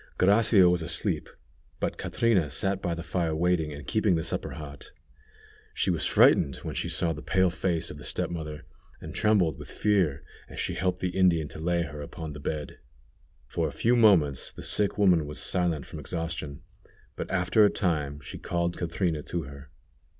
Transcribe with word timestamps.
Gracia 0.17 0.67
was 0.67 0.81
asleep, 0.81 1.29
but 1.79 1.99
Catrina 1.99 2.49
sat 2.49 2.81
by 2.81 2.95
the 2.95 3.03
fire 3.03 3.35
waiting, 3.35 3.71
and 3.71 3.85
keeping 3.85 4.15
the 4.15 4.23
supper 4.23 4.53
hot. 4.53 4.89
She 5.75 5.91
was 5.91 6.07
frightened 6.07 6.55
when 6.63 6.73
she 6.73 6.89
saw 6.89 7.13
the 7.13 7.21
pale 7.21 7.51
face 7.51 7.91
of 7.91 7.99
the 7.99 8.03
step 8.03 8.31
mother, 8.31 8.65
and 8.99 9.13
trembled 9.13 9.59
with 9.59 9.69
fear 9.69 10.23
as 10.49 10.59
she 10.59 10.73
helped 10.73 11.01
the 11.01 11.15
Indian 11.15 11.47
to 11.49 11.59
lay 11.59 11.83
her 11.83 12.01
upon 12.01 12.33
the 12.33 12.39
bed. 12.39 12.79
For 13.45 13.67
a 13.67 13.71
few 13.71 13.95
moments 13.95 14.51
the 14.51 14.63
sick 14.63 14.97
woman 14.97 15.27
was 15.27 15.37
silent 15.39 15.85
from 15.85 15.99
exhaustion, 15.99 16.63
but 17.15 17.29
after 17.29 17.63
a 17.63 17.69
time 17.69 18.21
she 18.21 18.39
called 18.39 18.79
Catrina 18.79 19.21
to 19.21 19.43
her. 19.43 19.69